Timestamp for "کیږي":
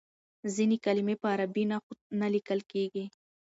2.71-3.05